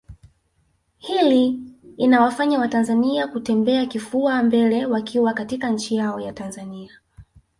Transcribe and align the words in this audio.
Hli 0.99 1.59
inayowafanya 1.97 2.59
watanzania 2.59 3.27
kutembea 3.27 3.85
kifua 3.85 4.43
mbele 4.43 4.85
wakiwa 4.85 5.33
katika 5.33 5.69
nchi 5.69 5.95
yao 5.95 6.19
ya 6.19 6.33
Tanzania 6.33 6.91